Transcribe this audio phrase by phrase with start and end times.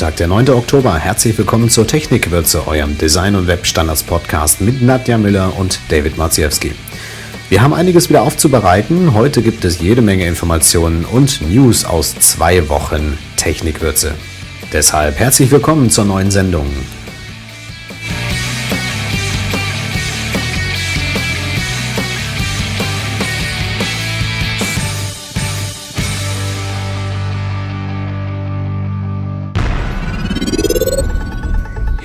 [0.00, 0.48] Montag, der 9.
[0.48, 0.98] Oktober.
[0.98, 6.72] Herzlich willkommen zur Technikwürze, eurem Design- und Webstandards-Podcast mit Nadja Müller und David Marziewski.
[7.50, 9.12] Wir haben einiges wieder aufzubereiten.
[9.12, 14.14] Heute gibt es jede Menge Informationen und News aus zwei Wochen Technikwürze.
[14.72, 16.64] Deshalb herzlich willkommen zur neuen Sendung.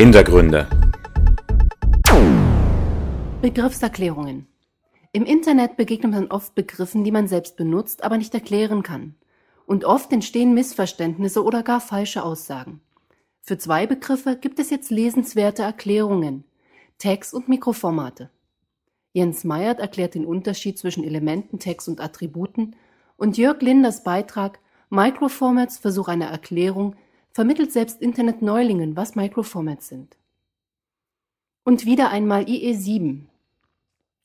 [0.06, 0.68] Hintergründe.
[3.42, 4.46] Begriffserklärungen.
[5.14, 9.16] Im Internet begegnet man oft Begriffen, die man selbst benutzt, aber nicht erklären kann.
[9.66, 12.82] Und oft entstehen Missverständnisse oder gar falsche Aussagen.
[13.42, 16.44] Für zwei Begriffe gibt es jetzt lesenswerte Erklärungen.
[17.00, 18.30] Tags und Mikroformate.
[19.12, 22.76] Jens Meyert erklärt den Unterschied zwischen Elementen, Tags und Attributen
[23.18, 24.60] und Jörg Linders Beitrag
[24.92, 26.96] Microformats Versuch einer Erklärung
[27.36, 30.16] vermittelt selbst Internet-Neulingen, was Microformats sind.
[31.66, 33.24] Und wieder einmal IE7.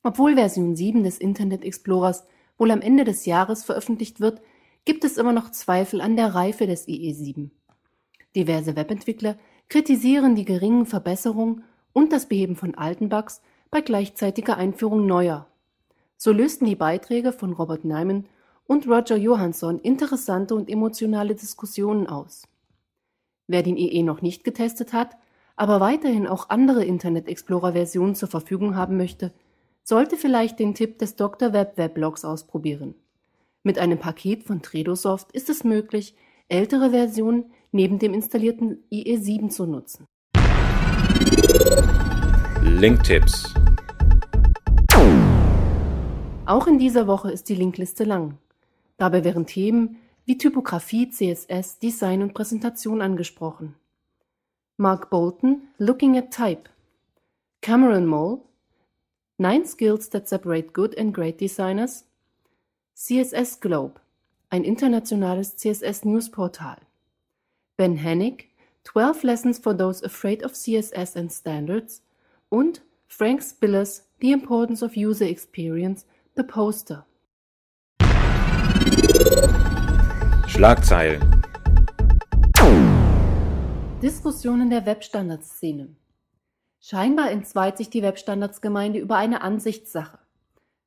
[0.05, 2.25] Obwohl Version 7 des Internet Explorers
[2.57, 4.41] wohl am Ende des Jahres veröffentlicht wird,
[4.85, 7.51] gibt es immer noch Zweifel an der Reife des IE7.
[8.37, 9.37] Diverse Webentwickler
[9.69, 15.49] kritisieren die geringen Verbesserungen und das Beheben von alten Bugs bei gleichzeitiger Einführung neuer.
[16.17, 18.27] So lösten die Beiträge von Robert Nyman
[18.69, 22.47] und Roger Johansson interessante und emotionale Diskussionen aus.
[23.53, 25.17] Wer den EE noch nicht getestet hat,
[25.57, 29.33] aber weiterhin auch andere Internet Explorer Versionen zur Verfügung haben möchte,
[29.83, 31.53] sollte vielleicht den Tipp des Dr.
[31.53, 32.95] Web Weblogs ausprobieren.
[33.65, 36.15] Mit einem Paket von Tredosoft ist es möglich,
[36.47, 40.07] ältere Versionen neben dem installierten IE7 zu nutzen.
[42.63, 43.53] Linktipps
[46.47, 48.39] Auch in dieser Woche ist die Linkliste lang.
[48.97, 49.97] Dabei wären Themen
[50.31, 53.75] wie Typografie, CSS, Design und Präsentation angesprochen.
[54.77, 56.71] Mark Bolton, Looking at Type.
[57.63, 58.41] Cameron Moll,
[59.39, 62.05] Nine Skills that Separate Good and Great Designers.
[62.95, 64.01] CSS Globe,
[64.51, 66.77] ein internationales CSS-Newsportal.
[67.77, 68.51] Ben Hennig,
[68.85, 72.05] 12 Lessons for Those Afraid of CSS and Standards.
[72.49, 77.05] Und Frank Spillers, The Importance of User Experience, The Poster.
[80.51, 81.43] Schlagzeilen.
[84.03, 85.95] Diskussionen der Webstandardszene.
[86.81, 90.19] Scheinbar entzweit sich die Webstandardsgemeinde über eine Ansichtssache.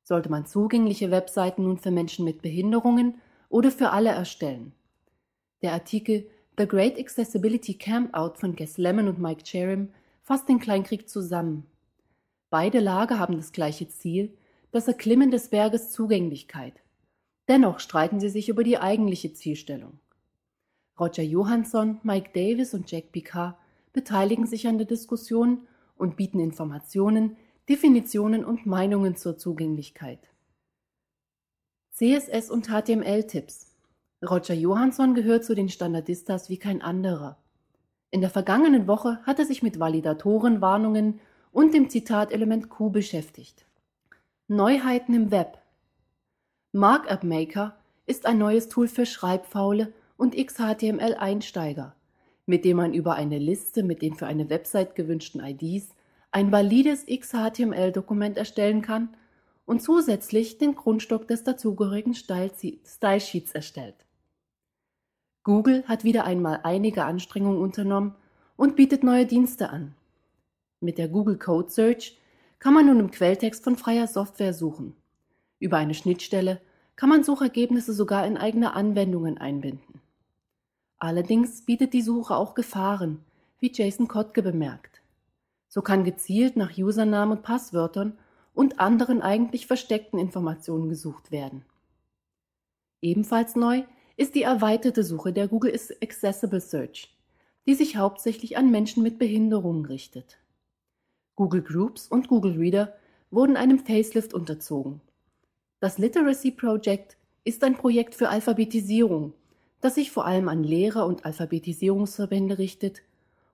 [0.02, 4.72] Sollte man zugängliche Webseiten nun für Menschen mit Behinderungen oder für alle erstellen?
[5.62, 9.88] Der Artikel The Great Accessibility Campout von Ges Lemon und Mike Cherim
[10.22, 11.66] fasst den Kleinkrieg zusammen.
[12.50, 14.36] Beide Lager haben das gleiche Ziel,
[14.72, 16.83] das Erklimmen des Berges Zugänglichkeit.
[17.48, 19.98] Dennoch streiten sie sich über die eigentliche Zielstellung.
[20.98, 23.56] Roger Johansson, Mike Davis und Jack Picard
[23.92, 25.66] beteiligen sich an der Diskussion
[25.96, 27.36] und bieten Informationen,
[27.68, 30.20] Definitionen und Meinungen zur Zugänglichkeit.
[31.92, 33.72] CSS und HTML-Tipps.
[34.28, 37.38] Roger Johansson gehört zu den Standardistas wie kein anderer.
[38.10, 41.20] In der vergangenen Woche hat er sich mit Validatoren, Warnungen
[41.52, 43.66] und dem Zitatelement Q beschäftigt.
[44.48, 45.58] Neuheiten im Web.
[46.76, 51.94] Markup Maker ist ein neues Tool für Schreibfaule und XHTML-Einsteiger,
[52.46, 55.94] mit dem man über eine Liste mit den für eine Website gewünschten IDs
[56.32, 59.16] ein valides XHTML-Dokument erstellen kann
[59.66, 64.04] und zusätzlich den Grundstock des dazugehörigen Style-Sheets erstellt.
[65.44, 68.16] Google hat wieder einmal einige Anstrengungen unternommen
[68.56, 69.94] und bietet neue Dienste an.
[70.80, 72.18] Mit der Google Code Search
[72.58, 74.96] kann man nun im Quelltext von freier Software suchen.
[75.64, 76.60] Über eine Schnittstelle
[76.94, 80.02] kann man Suchergebnisse sogar in eigene Anwendungen einbinden.
[80.98, 83.24] Allerdings bietet die Suche auch Gefahren,
[83.60, 85.00] wie Jason Kotke bemerkt.
[85.68, 88.18] So kann gezielt nach Usernamen und Passwörtern
[88.52, 91.64] und anderen eigentlich versteckten Informationen gesucht werden.
[93.00, 93.84] Ebenfalls neu
[94.18, 95.72] ist die erweiterte Suche der Google
[96.02, 97.16] Accessible Search,
[97.66, 100.36] die sich hauptsächlich an Menschen mit Behinderungen richtet.
[101.36, 102.92] Google Groups und Google Reader
[103.30, 105.00] wurden einem Facelift unterzogen
[105.84, 109.34] das Literacy Project ist ein Projekt für Alphabetisierung,
[109.82, 113.02] das sich vor allem an Lehrer und Alphabetisierungsverbände richtet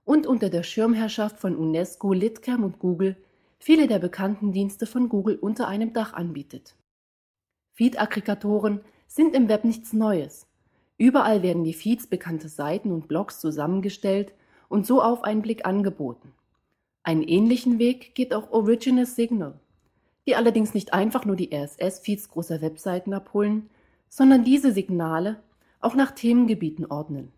[0.05, 3.17] und unter der Schirmherrschaft von UNESCO, Litcam und Google
[3.59, 6.77] viele der bekannten Dienste von Google unter einem Dach anbietet.
[7.73, 10.47] Feed-Aggregatoren sind im Web nichts Neues.
[10.99, 14.35] Überall werden die Feeds bekannter Seiten und Blogs zusammengestellt
[14.69, 16.33] und so auf einen Blick angeboten.
[17.03, 19.59] Einen ähnlichen Weg geht auch Original Signal
[20.27, 23.71] die allerdings nicht einfach nur die RSS-Feeds großer Webseiten abholen,
[24.09, 25.43] sondern diese Signale
[25.81, 27.33] auch nach Themengebieten ordnen.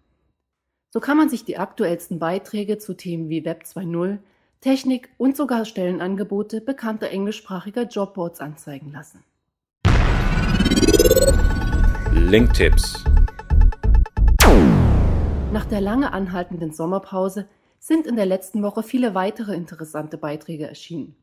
[0.91, 4.19] So kann man sich die aktuellsten Beiträge zu Themen wie Web 2.0,
[4.61, 9.25] Technik und sogar Stellenangebote bekannter englischsprachiger Jobboards anzeigen lassen.
[12.13, 13.05] Linktipps
[15.53, 17.47] Nach der lange anhaltenden Sommerpause
[17.79, 21.17] sind in der letzten Woche viele weitere interessante Beiträge erschienen.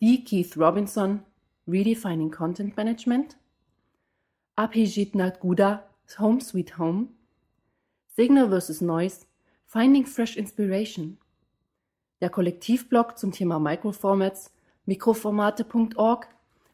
[0.00, 1.20] Die Keith Robinson
[1.66, 3.38] Redefining Content Management,
[4.54, 5.84] Abhijit Nath Gouda
[6.18, 7.08] Home Sweet Home,
[8.14, 8.82] Signal vs.
[8.82, 9.26] Noise
[9.64, 11.16] Finding Fresh Inspiration,
[12.20, 14.52] der Kollektivblog zum Thema Microformats
[14.84, 16.28] mikroformate.org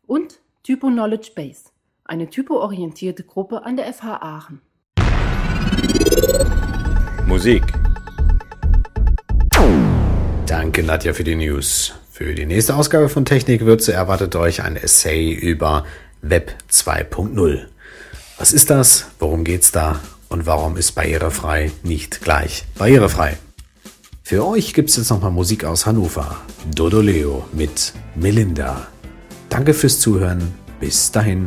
[0.07, 1.71] und Typo Knowledge Base,
[2.05, 4.61] eine typoorientierte Gruppe an der FH Aachen.
[7.27, 7.63] Musik
[10.47, 11.95] Danke Nadja für die News.
[12.15, 15.87] Für die nächste Ausgabe von Technikwürze erwartet euch ein Essay über
[16.21, 17.65] Web 2.0.
[18.37, 19.07] Was ist das?
[19.19, 19.99] Worum geht's da?
[20.29, 23.39] Und warum ist barrierefrei nicht gleich barrierefrei?
[24.23, 26.37] Für euch gibt's jetzt nochmal Musik aus Hannover.
[26.75, 28.89] Dodoleo mit Melinda.
[29.49, 30.53] Danke fürs Zuhören.
[30.81, 31.47] Bis dahin.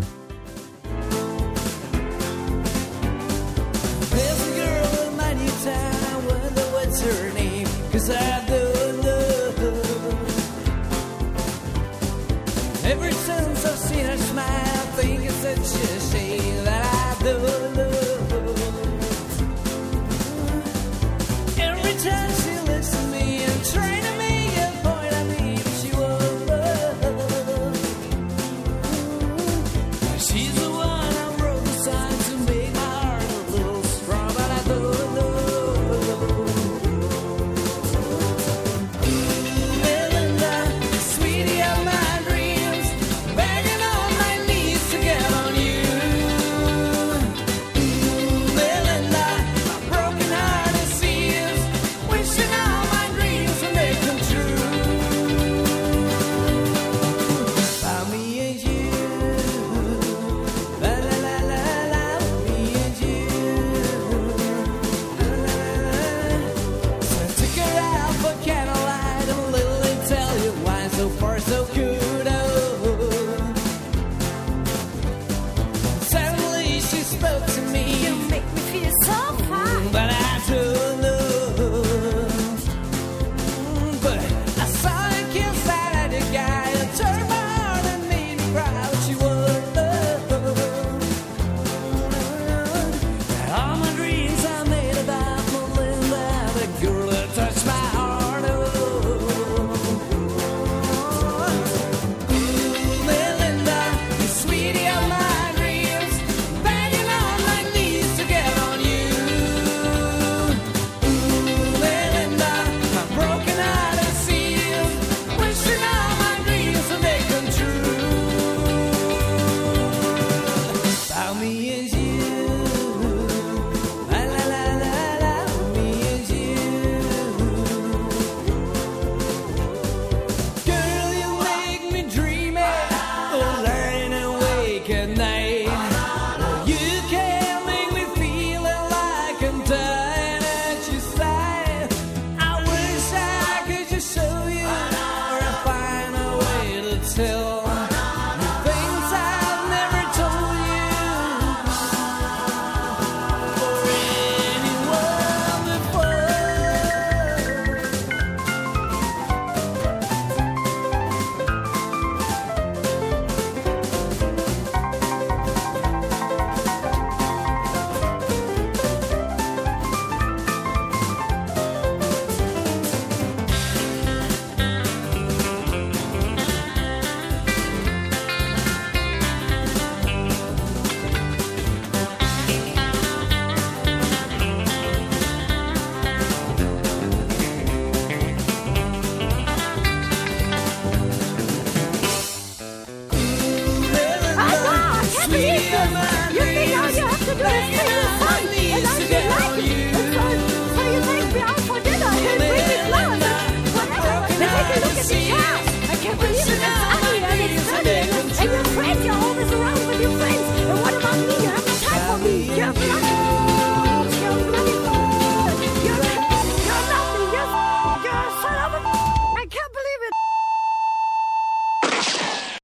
[206.06, 206.85] 天会是那。